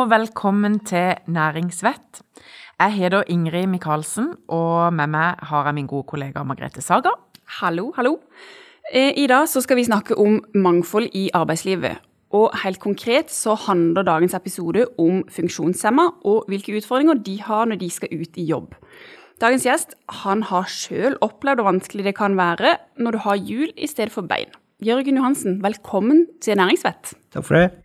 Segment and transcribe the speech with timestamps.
[0.00, 2.22] Og velkommen til Næringsvett.
[2.80, 7.10] Jeg heter Ingrid Michaelsen, og med meg har jeg min gode kollega Margrethe Saga.
[7.58, 8.14] Hallo, hallo.
[8.94, 11.98] Eh, I dag så skal vi snakke om mangfold i arbeidslivet.
[12.32, 17.82] Og helt konkret så handler dagens episode om funksjonshemma og hvilke utfordringer de har når
[17.82, 18.72] de skal ut i jobb.
[19.40, 23.68] Dagens gjest han har sjøl opplevd hvor vanskelig det kan være når du har hjul
[23.76, 24.48] i stedet for bein.
[24.80, 27.18] Jørgen Johansen, velkommen til Næringsvett.
[27.34, 27.79] Takk for det.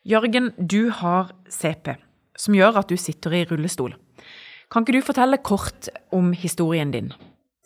[0.00, 1.92] Jørgen, du har CP,
[2.32, 3.92] som gjør at du sitter i rullestol.
[4.72, 7.10] Kan ikke du fortelle kort om historien din?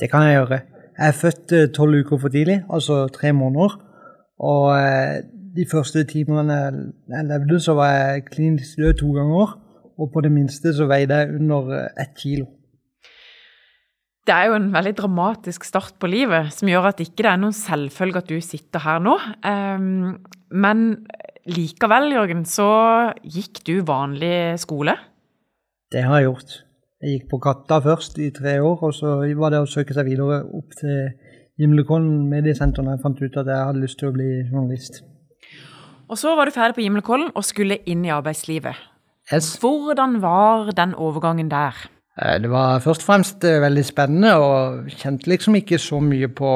[0.00, 0.58] Det kan jeg gjøre.
[0.98, 3.76] Jeg er født eh, tolv uker for tidlig, altså tre måneder.
[4.42, 5.22] Og eh,
[5.54, 9.54] de første timene jeg levde, så var jeg klinisk død to ganger.
[9.94, 12.48] Og på det minste så veide jeg under eh, ett kilo.
[14.26, 17.38] Det er jo en veldig dramatisk start på livet, som gjør at ikke det er
[17.38, 19.18] noen selvfølge at du sitter her nå.
[19.44, 20.16] Um,
[20.50, 21.04] men
[21.50, 22.68] likevel, Jørgen, så
[23.22, 24.96] gikk du vanlig skole?
[25.92, 26.54] Det har jeg gjort.
[27.04, 30.08] Jeg gikk på Katta først i tre år, og så var det å søke seg
[30.08, 31.10] videre opp til
[31.60, 35.02] Gimlekollen mediesenter når jeg fant ut at jeg hadde lyst til å bli journalist.
[36.10, 38.80] Og så var du ferdig på Gimlekollen og skulle inn i arbeidslivet.
[39.32, 39.54] Yes.
[39.60, 41.76] Hvordan var den overgangen der?
[42.20, 46.28] Eh, Det var først og fremst eh, veldig spennende, og kjente liksom ikke så mye
[46.28, 46.50] på,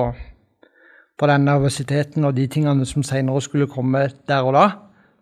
[1.19, 4.67] på den nervøsiteten og de tingene som senere skulle komme der og da.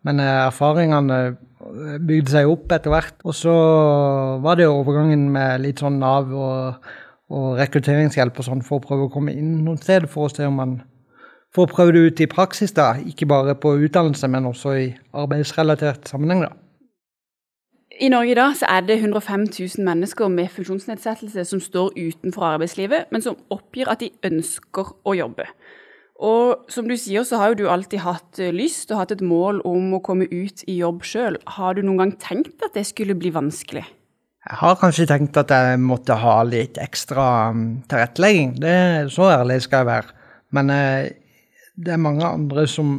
[0.06, 3.16] Men eh, erfaringene eh, bygde seg opp etter hvert.
[3.24, 3.54] Og så
[4.44, 6.90] var det overgangen med litt sånn Nav og,
[7.32, 10.46] og rekrutteringshjelp og sånn for å prøve å komme inn noen steder for å se
[10.46, 10.76] om man
[11.56, 12.92] får prøve det ut i praksis, da.
[13.00, 14.86] Ikke bare på utdannelse, men også i
[15.16, 16.52] arbeidsrelatert sammenheng, da.
[17.96, 22.44] I Norge i dag så er det 105 000 mennesker med funksjonsnedsettelse som står utenfor
[22.44, 25.46] arbeidslivet, men som oppgir at de ønsker å jobbe.
[26.16, 29.24] Og som du sier, så har jo du alltid hatt eh, lyst og hatt et
[29.24, 31.36] mål om å komme ut i jobb sjøl.
[31.58, 33.84] Har du noen gang tenkt at det skulle bli vanskelig?
[34.46, 38.54] Jeg har kanskje tenkt at jeg måtte ha litt ekstra um, tilrettelegging.
[38.62, 38.72] Det,
[39.02, 40.16] er så ærlig skal jeg være.
[40.56, 41.10] Men eh,
[41.76, 42.96] det er mange andre som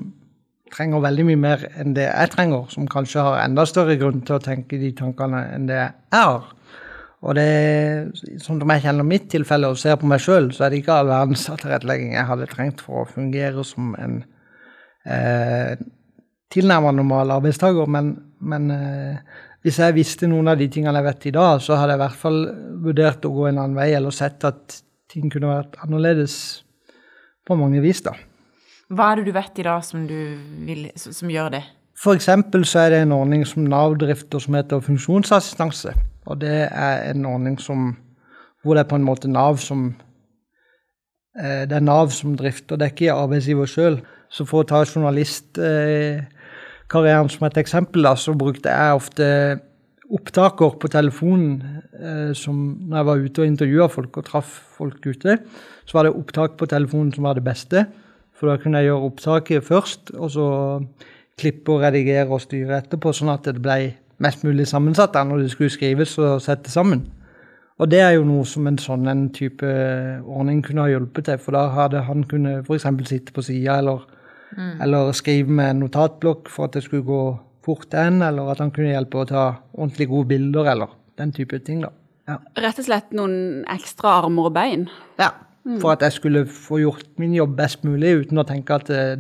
[0.76, 4.38] trenger veldig mye mer enn det jeg trenger, som kanskje har enda større grunn til
[4.38, 6.52] å tenke de tankene enn det jeg har.
[7.26, 8.14] Og det,
[8.44, 11.10] som jeg kjenner mitt tilfelle og ser på meg sjøl, så er det ikke all
[11.10, 14.20] verdens tilrettelegging jeg hadde trengt for å fungere som en
[15.10, 15.74] eh,
[16.54, 17.90] tilnærmet normal arbeidstaker.
[17.90, 21.80] Men, men eh, hvis jeg visste noen av de tingene jeg vet i dag, så
[21.80, 22.40] hadde jeg i hvert fall
[22.86, 24.78] vurdert å gå en annen vei, eller sett at
[25.10, 26.38] ting kunne vært annerledes
[27.48, 28.14] på mange vis, da.
[28.94, 30.20] Hva er det du vet i dag som, du
[30.68, 31.64] vil, som gjør det?
[31.98, 35.96] For eksempel så er det en ordning som Nav drifter som heter funksjonsassistanse.
[36.28, 37.98] Og det er en ordning som,
[38.64, 39.96] hvor det er på en måte Nav som
[41.40, 44.02] eh, Det er Nav som drifter, det er ikke arbeidsgiver sjøl.
[44.30, 49.26] Så for å ta journalistkarrieren som et eksempel, da, så brukte jeg ofte
[50.08, 52.56] opptaker på telefonen eh, som
[52.88, 55.38] når jeg var ute og intervjua folk og traff folk ute.
[55.88, 57.80] Så var det opptak på telefonen som var det beste.
[58.38, 60.48] For da kunne jeg gjøre opptaket først, og så
[61.38, 63.78] klippe og redigere og styre etterpå, sånn at det ble
[64.24, 67.06] mest mulig sammensatt da, når det skulle skrives og settes sammen.
[67.78, 69.68] Og det er jo noe som en sånn en type
[70.26, 72.88] ordning kunne ha hjulpet til, for da hadde han kunne f.eks.
[73.06, 74.08] sitte på sida eller,
[74.58, 74.80] mm.
[74.86, 77.22] eller skrive med en notatblokk for at det skulle gå
[77.68, 79.44] fort hen, eller at han kunne hjelpe å ta
[79.76, 81.92] ordentlig gode bilder, eller den type ting, da.
[82.28, 82.40] Ja.
[82.60, 84.88] Rett og slett noen ekstra armer og bein?
[85.20, 85.32] Ja,
[85.82, 89.16] for at jeg skulle få gjort min jobb best mulig uten å tenke at eh,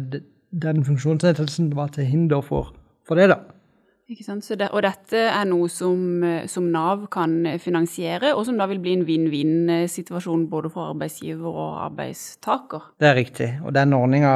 [0.51, 2.73] den funksjonsnedsettelsen var til hinder for,
[3.07, 3.39] for det, da.
[4.07, 4.23] Ikke?
[4.55, 8.93] Det, og dette er noe som, som, Nav kan finansiere, og som da vil bli
[8.95, 12.85] en vinn-vinn-situasjon både for arbeidsgiver og arbeidstaker?
[13.03, 13.49] Det er riktig.
[13.67, 14.31] Og den ordninga,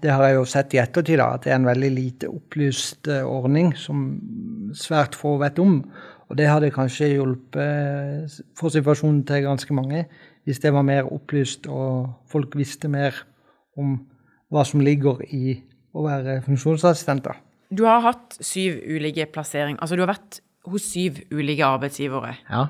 [0.00, 3.20] har jeg jo sett i ettertid, da, at det er en veldig lite opplyst eh,
[3.20, 4.06] ordning som
[4.72, 5.82] svært få vet om.
[6.30, 10.06] Og det hadde kanskje hjulpet for situasjonen til ganske mange
[10.46, 13.18] hvis det var mer opplyst og folk visste mer
[13.76, 13.98] om
[14.48, 15.58] hva som ligger i
[15.96, 17.42] å være funksjonsassistenter.
[17.70, 19.80] Du har hatt syv ulike plasseringer.
[19.82, 20.40] Altså du har vært
[20.70, 22.34] hos syv ulike arbeidsgivere.
[22.50, 22.66] Ja.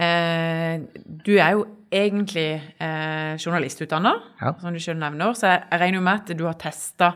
[0.00, 2.48] Eh, du er jo egentlig
[2.78, 4.52] eh, journalistutdanna, ja.
[4.60, 5.34] som du selv nevner.
[5.34, 7.14] Så jeg, jeg regner jo med at du har testa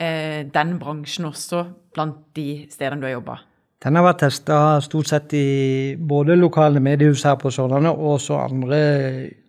[0.00, 3.40] eh, den bransjen også blant de stedene du har jobba.
[3.84, 5.48] Den har vært testa stort sett i
[6.00, 8.78] både lokale mediehus her på Sørlandet og også andre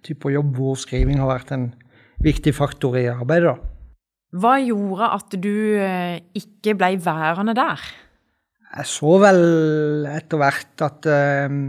[0.03, 1.69] typer jobb hvor skriving har vært en
[2.25, 3.55] viktig faktor i arbeidet.
[4.33, 7.81] Hva gjorde at du eh, ikke ble værende der?
[8.75, 11.07] Jeg så vel etter hvert at
[11.47, 11.59] um,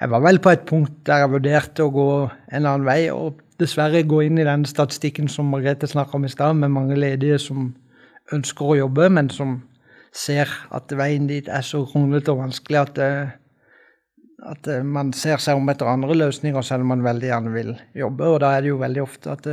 [0.00, 3.42] Jeg var vel på et punkt der jeg vurderte å gå en annen vei, og
[3.60, 7.38] dessverre gå inn i den statistikken som Margrethe snakka om i stad, med mange ledige
[7.42, 7.68] som
[8.32, 9.60] ønsker å jobbe, men som
[10.12, 12.98] ser at veien dit er så kronglete og vanskelig at,
[14.54, 18.28] at man ser seg om etter andre løsninger, selv om man veldig gjerne vil jobbe.
[18.32, 19.48] Og da er det jo veldig ofte at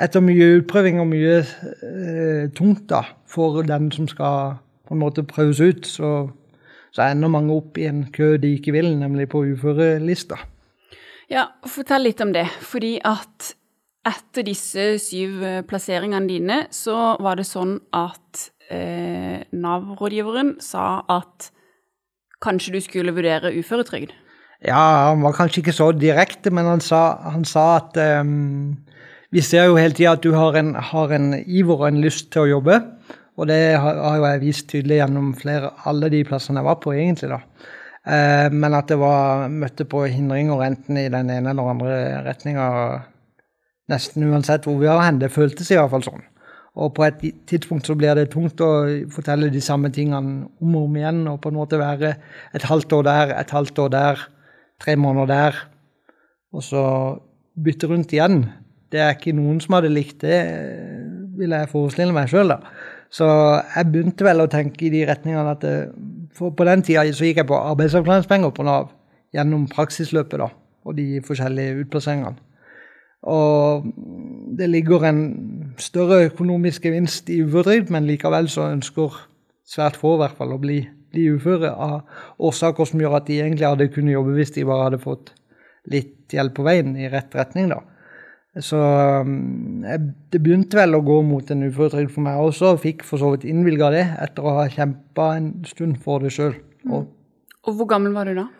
[0.00, 4.56] etter mye utprøving og mye eh, tungt da, for den som skal
[4.88, 6.12] på en måte prøves ut, så,
[6.92, 10.40] så ender mange opp i en kø de ikke vil, nemlig på uførelista.
[11.32, 12.44] Ja, fortell litt om det.
[12.60, 13.54] Fordi at
[14.08, 21.52] etter disse syv eh, plasseringene dine, så var det sånn at eh, Nav-rådgiveren sa at
[22.42, 24.16] kanskje du skulle vurdere uføretrygd?
[24.62, 28.76] Ja, han var kanskje ikke så direkte, men han sa, han sa at um,
[29.32, 32.30] vi ser jo hele tida at du har en, har en, iver og en lyst
[32.32, 32.80] til å jobbe.
[33.40, 36.92] Og det har, jo jeg vist tydelig gjennom flere, alle de plassene jeg var på,
[36.92, 37.32] egentlig.
[37.32, 37.40] da.
[38.02, 41.96] Eh, men at det var møtte på hindringer enten i den ene eller andre
[42.26, 42.66] retninga
[43.92, 45.20] nesten uansett hvor vi var hen.
[45.22, 46.28] Det føltes i hvert fall sånn.
[46.82, 48.70] Og på et tidspunkt så blir det tungt å
[49.12, 51.20] fortelle de samme tingene om og om igjen.
[51.28, 52.14] Og på en måte være
[52.56, 54.24] et halvt år der, et halvt år der,
[54.80, 55.60] tre måneder der.
[56.52, 56.84] Og så
[57.62, 58.46] bytte rundt igjen.
[58.92, 60.38] Det er ikke noen som hadde likt det,
[61.38, 62.58] vil jeg forestille meg sjøl, da.
[63.12, 65.76] Så jeg begynte vel å tenke i de retningene at det,
[66.32, 68.88] For på den tida så gikk jeg på arbeidsavklaringspenger på Nav
[69.36, 70.48] gjennom praksisløpet da,
[70.88, 72.40] og de forskjellige utplasseringene.
[73.32, 73.84] Og
[74.58, 75.20] det ligger en
[75.78, 79.20] større økonomisk gevinst i uføretrygd, men likevel så ønsker
[79.68, 80.80] svært få i hvert fall å bli,
[81.12, 82.00] bli uføre av
[82.42, 85.34] årsaker som gjør at de egentlig hadde kunnet jobbe hvis de bare hadde fått
[85.92, 87.70] litt hjelp på veien i rett retning.
[87.70, 87.82] da.
[88.60, 93.04] Så jeg, det begynte vel å gå mot en uføretrygd for meg også, og fikk
[93.08, 96.58] for så vidt innvilga det etter å ha kjempa en stund for det sjøl.
[96.90, 97.06] Og,
[97.64, 98.50] og hvor gammel var du da?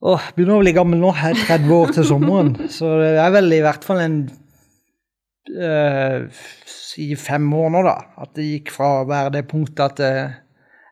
[0.00, 1.10] Åh, begynner å bli gammel nå.
[1.18, 2.54] Jeg er 30 år til sommeren.
[2.72, 4.16] Så det er vel i hvert fall en
[5.52, 6.40] øh,
[6.72, 7.98] si fem år nå, da.
[8.24, 10.38] At det gikk fra å være det punktet at eh,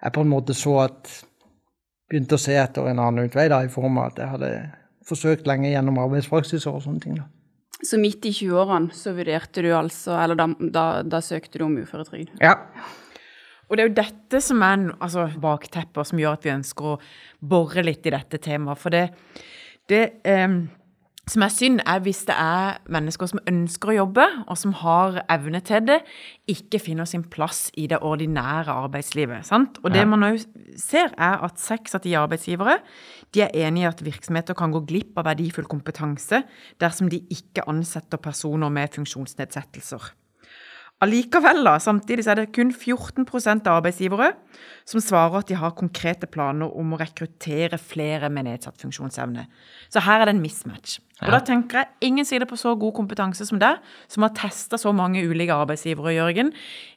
[0.03, 1.17] jeg på en måte så at
[2.09, 4.49] Begynte å se etter en annen utvei, da, i form av at jeg hadde
[5.05, 7.19] forsøkt lenge gjennom arbeidspraksiser og sånne ting.
[7.21, 7.27] da.
[7.85, 11.77] Så midt i 20-årene så vurderte du altså Eller da, da, da søkte du om
[11.79, 12.33] uføretrygd?
[12.43, 12.57] Ja.
[13.69, 16.99] Og det er jo dette som er altså, bakteppet, som gjør at vi ønsker å
[17.39, 18.81] bore litt i dette temaet.
[18.81, 19.05] For det,
[19.93, 20.49] det eh,
[21.29, 25.21] som er synd, er hvis det er mennesker som ønsker å jobbe, og som har
[25.33, 25.99] evne til det,
[26.51, 29.47] ikke finner sin plass i det ordinære arbeidslivet.
[29.49, 29.81] Sant?
[29.85, 30.41] Og det man òg
[30.81, 32.79] ser, er at seks av ti arbeidsgivere
[33.37, 36.43] de er enig i at virksomheter kan gå glipp av verdifull kompetanse
[36.81, 40.13] dersom de ikke ansetter personer med funksjonsnedsettelser.
[40.99, 43.23] Allikevel, da, samtidig så er det kun 14
[43.69, 44.33] av arbeidsgivere
[44.89, 49.45] som svarer at de har konkrete planer om å rekruttere flere med nedsatt funksjonsevne.
[49.95, 50.97] Så her er det en mismatch.
[51.23, 53.79] Og da tenker jeg ingen sier det på så god kompetanse som deg,
[54.11, 56.51] som har testa så mange ulike arbeidsgivere, Jørgen.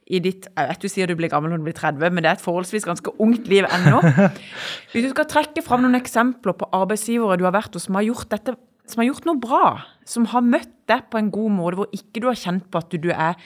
[0.09, 2.31] I ditt, jeg vet du sier du blir gammel når du blir 30, men det
[2.31, 4.01] er et forholdsvis ganske ungt liv ennå.
[4.95, 8.09] Hvis du skal trekke fram noen eksempler på arbeidsgivere du har vært hos som har
[8.09, 8.57] gjort dette
[8.91, 9.65] som har gjort noe bra,
[10.09, 12.91] som har møtt deg på en god måte, hvor ikke du har kjent på at
[12.91, 13.37] du er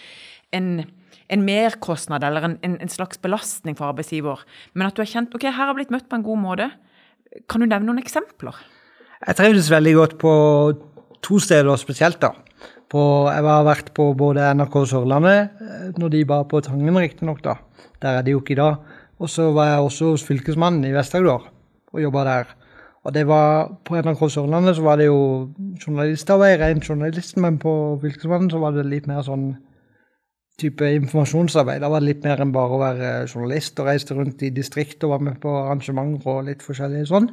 [0.55, 0.69] en,
[1.31, 4.41] en merkostnad eller en, en, en, slags belastning for arbeidsgiver,
[4.73, 6.71] men at du har kjent ok, her har jeg blitt møtt på en god måte.
[7.51, 8.57] Kan du nevne noen eksempler?
[9.25, 10.33] Jeg trivdes veldig godt på
[11.25, 12.19] to steder spesielt.
[12.21, 12.33] da.
[12.91, 13.01] På,
[13.33, 17.57] jeg har vært på både NRK Sørlandet, eh, når de var på Tangen riktignok, da.
[18.01, 18.77] Der er de jo ikke i dag.
[19.19, 21.47] Og så var jeg også hos Fylkesmannen i Vest-Agder
[21.95, 22.53] og jobba der.
[23.05, 25.49] Og det var På NRK Sørlandet så var det jo
[25.81, 29.55] journalistarbeid, ren journalist, men på Fylkesmannen så var det litt mer sånn
[30.61, 31.83] type informasjonsarbeid.
[31.83, 35.03] Da var det litt mer enn bare å være journalist og reiste rundt i distriktet
[35.07, 37.29] og var med på arrangementer og litt forskjellig sånn.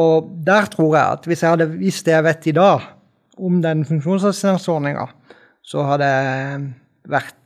[0.00, 2.88] Og der tror jeg at hvis jeg hadde visst det jeg vet i dag
[3.40, 5.06] om den funksjonsassistanseordninga,
[5.66, 6.64] så hadde jeg
[7.10, 7.36] vært,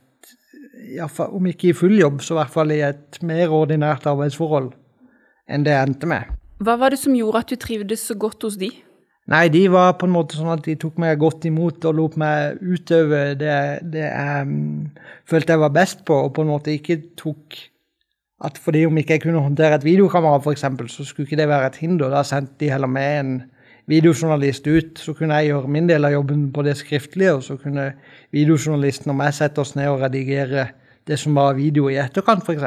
[1.29, 4.73] om ikke i full jobb, så i hvert fall i et mer ordinært arbeidsforhold
[5.49, 6.33] enn det jeg endte med.
[6.65, 8.71] Hva var det som gjorde at du trivdes så godt hos de?
[9.31, 12.17] Nei, de var på en måte sånn at de tok meg godt imot og lot
[12.21, 13.55] meg utøve det,
[13.89, 14.91] det jeg um,
[15.25, 17.57] følte jeg var best på, og på en måte ikke tok
[18.45, 21.71] at fordi om ikke jeg kunne håndtere et videokamera, f.eks., så skulle ikke det være
[21.71, 22.11] et hinder.
[22.13, 23.33] Da sendte de heller med en
[23.89, 27.57] videojournalist ut, så kunne jeg gjøre min del av jobben på det skriftlige, og så
[27.61, 27.93] kunne
[28.35, 30.67] videojournalisten og meg sette oss ned og redigere
[31.07, 32.65] det som var video i etterkant, f.eks.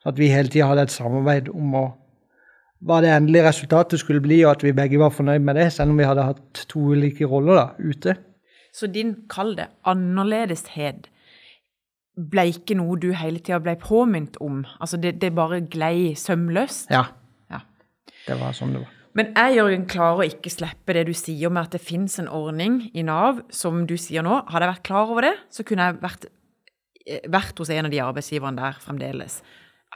[0.00, 1.86] Så at vi hele tida hadde et samarbeid om å
[2.84, 5.94] hva det endelige resultatet skulle bli, og at vi begge var fornøyd med det, selv
[5.94, 8.16] om vi hadde hatt to ulike roller da, ute.
[8.76, 11.08] Så din, kall det, annerledeshet
[12.16, 14.64] ble ikke noe du hele tida ble påminnet om?
[14.80, 16.92] Altså det, det bare glei sømløst?
[16.92, 17.06] Ja.
[17.52, 17.62] ja.
[18.28, 18.92] Det var sånn det var.
[19.16, 22.28] Men jeg Jørgen, klarer å ikke slippe det du sier med at det fins en
[22.28, 24.42] ordning i Nav, som du sier nå.
[24.52, 26.26] Hadde jeg vært klar over det, så kunne jeg vært
[27.30, 29.40] vært hos en av de arbeidsgiverne der fremdeles.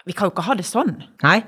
[0.06, 0.94] Vi kan jo ikke ha det sånn.
[1.24, 1.40] Nei.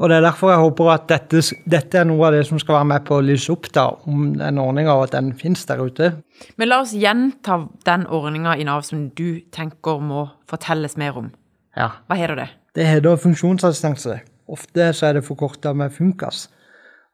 [0.00, 2.78] Og det er derfor jeg håper at dette, dette, er noe av det som skal
[2.78, 5.82] være med på å lyse opp da, om den ordninga, og at den finnes der
[5.84, 6.14] ute.
[6.56, 11.28] Men la oss gjenta den ordninga i Nav som du tenker må fortelles mer om.
[11.76, 11.90] Ja.
[12.08, 12.48] Hva heter det?
[12.78, 14.22] Det heter funksjonsassistanse.
[14.50, 16.46] Ofte så er det forkorta med Funkas.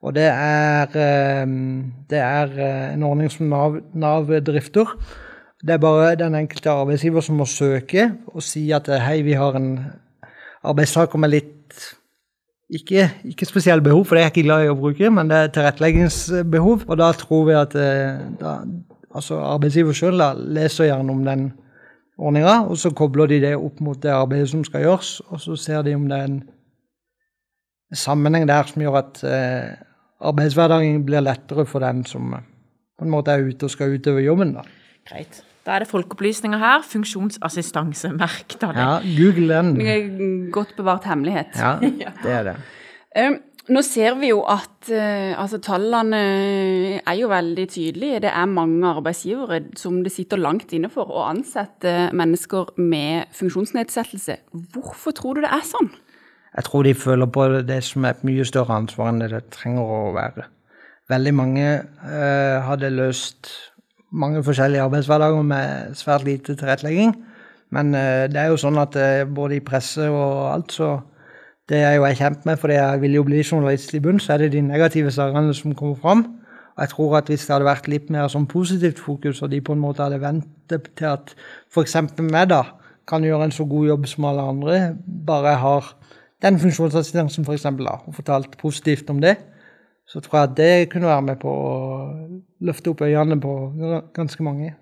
[0.06, 0.86] Og det er,
[2.06, 2.56] det er
[2.92, 4.94] en ordning som Nav, Nav drifter.
[5.58, 9.56] Det er bare den enkelte arbeidsgiver som må søke og si at hei, vi har
[9.58, 9.72] en
[10.62, 11.86] arbeidstaker med litt
[12.70, 15.36] ikke, ikke spesielle behov, for det er jeg ikke glad i å bruke, men det
[15.38, 16.86] er tilretteleggingsbehov.
[16.88, 17.76] Og da tror vi at
[18.40, 18.56] da,
[19.14, 20.22] altså arbeidsgiver sjøl
[20.56, 21.46] leser gjerne om den
[22.16, 25.56] ordninga, og så kobler de det opp mot det arbeidet som skal gjøres, og så
[25.60, 26.38] ser de om det er en
[27.94, 29.74] sammenheng der som gjør at eh,
[30.26, 32.32] arbeidshverdagen blir lettere for den som
[32.96, 34.56] på en måte er ute og skal utøve jobben.
[34.56, 34.64] da.
[35.06, 35.42] Greit.
[35.66, 36.84] Da er det folkeopplysninger her.
[36.86, 38.86] Funksjonsassistanse, merk da det.
[38.86, 39.74] Ja, google den.
[39.80, 41.58] Det er Godt bevart hemmelighet.
[41.58, 41.76] Ja,
[42.24, 42.56] det er det.
[43.16, 43.38] Um,
[43.74, 46.22] nå ser vi jo at uh, altså, tallene
[47.02, 48.22] er jo veldig tydelige.
[48.28, 54.38] Det er mange arbeidsgivere som det sitter langt inne for å ansette mennesker med funksjonsnedsettelse.
[54.76, 55.90] Hvorfor tror du det er sånn?
[56.56, 59.48] Jeg tror de føler på det som er et mye større ansvar enn det det
[59.58, 60.46] trenger å være.
[61.10, 61.66] Veldig mange
[62.06, 63.50] uh, hadde løst
[64.10, 67.14] mange forskjellige arbeidshverdager med svært lite tilrettelegging.
[67.70, 70.94] Men uh, det er jo sånn at uh, både i presse og alt, så
[71.66, 74.36] det er jo jeg kjent med, fordi jeg vil jo bli journalist i bunn, så
[74.36, 76.22] er det de negative sakene som kommer fram.
[76.76, 79.62] Og jeg tror at hvis det hadde vært litt mer sånn positivt fokus, og de
[79.64, 81.32] på en måte hadde ventet til at
[81.72, 81.96] f.eks.
[82.20, 82.62] meg da
[83.08, 84.80] kan gjøre en så god jobb som alle andre,
[85.26, 85.90] bare har
[86.44, 89.38] den funksjonsassistansen f.eks., og fortalt positivt om det,
[90.06, 91.70] så tror jeg det kunne være med på å
[92.66, 93.54] løfte opp øynene på
[94.14, 94.74] ganske mange.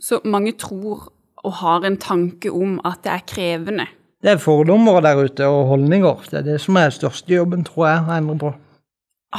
[0.00, 1.10] Så mange tror
[1.44, 3.86] og har en tanke om at det er krevende?
[4.20, 6.26] Det er fordommer der ute og holdninger.
[6.30, 8.50] Det er det som er største jobben, tror jeg, å endre på.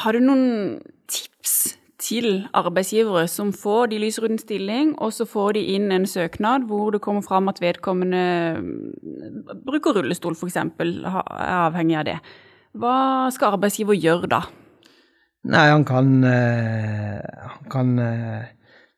[0.02, 0.80] Har du noen
[1.12, 5.92] tips til arbeidsgivere som får de lyser ut en stilling, og så får de inn
[5.94, 8.24] en søknad hvor det kommer fram at vedkommende
[9.68, 12.18] bruker rullestol, f.eks., er avhengig av det.
[12.82, 14.42] Hva skal arbeidsgiver gjøre da?
[15.42, 17.96] Nei, han kan, han kan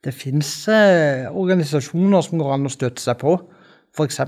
[0.03, 3.37] Det finnes organisasjoner som går an å støtte seg på.
[3.93, 4.19] F.eks.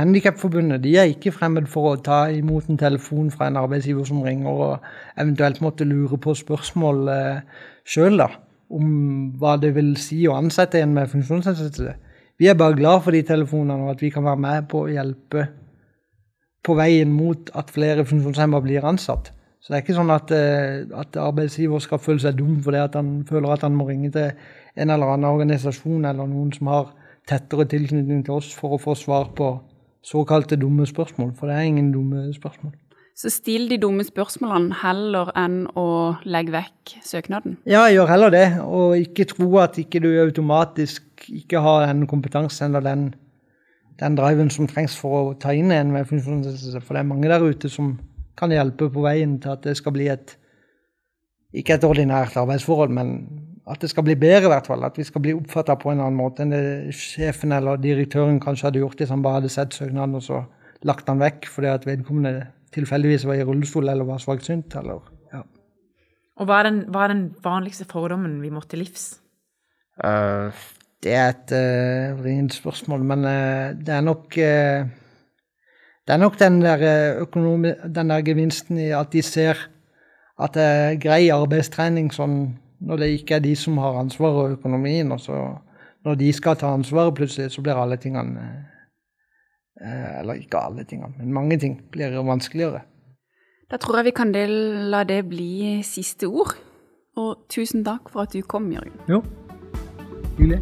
[0.00, 4.22] Handikapforbundet de er ikke fremmed for å ta imot en telefon fra en arbeidsgiver som
[4.24, 7.04] ringer og eventuelt måtte lure på spørsmål
[7.86, 8.24] sjøl
[8.70, 8.86] om
[9.38, 11.94] hva det vil si å ansette en med funksjonsnedsettelse.
[12.40, 14.90] Vi er bare glad for de telefonene og at vi kan være med på å
[14.90, 15.50] hjelpe
[16.64, 19.32] på veien mot at flere funksjonshemmede blir ansatt.
[19.60, 23.20] Så det er ikke sånn at, at arbeidsgiver skal føle seg dum fordi at han
[23.28, 24.30] føler at han må ringe til
[24.80, 26.94] en eller annen organisasjon eller noen som har
[27.28, 29.52] tettere tilknytning til oss for å få svar på
[30.02, 32.72] såkalte dumme spørsmål, for det er ingen dumme spørsmål.
[33.20, 35.86] Så still de dumme spørsmålene heller enn å
[36.24, 37.58] legge vekk søknaden?
[37.68, 42.06] Ja, jeg gjør heller det, og ikke tro at ikke du automatisk ikke har den
[42.08, 43.02] kompetansen eller den,
[44.00, 46.80] den driven som trengs for å ta inn en funksjonsnedsettelse.
[46.80, 47.98] For det er mange der ute som
[48.38, 50.36] kan hjelpe på veien til at det skal bli et
[51.56, 53.14] ikke et ordinært arbeidsforhold, men
[53.70, 54.84] at det skal bli bedre, i hvert fall.
[54.86, 58.68] At vi skal bli oppfatta på en annen måte enn det sjefen eller direktøren kanskje
[58.68, 60.42] hadde gjort hvis han bare hadde sett søknaden og så
[60.86, 62.34] lagt den vekk fordi at vedkommende
[62.74, 64.74] tilfeldigvis var i rullestol eller var svaksynt.
[64.80, 65.02] Eller,
[65.34, 65.42] ja.
[66.40, 69.12] Og hva er, den, hva er, den, vanligste fordommen vi må til livs?
[70.00, 70.54] Uh,
[71.04, 74.38] det er et uh, vrient spørsmål, men uh, det er nok
[76.10, 79.54] Det er nok den der, økonomi, den der gevinsten i at de ser
[80.42, 82.34] at det er grei arbeidstrening sånn
[82.82, 85.12] når det ikke er de som har ansvaret og økonomien.
[85.14, 85.36] Og så
[86.02, 88.66] når de skal ta ansvaret plutselig, så blir alle tingene
[90.18, 92.82] Eller ikke alle tingene, men mange ting blir vanskeligere.
[93.70, 94.32] Da tror jeg vi kan
[94.90, 96.58] la det bli siste ord.
[97.16, 98.98] Og tusen takk for at du kom, Jørgen.
[99.08, 99.22] Jo,
[100.36, 100.60] hyggelig.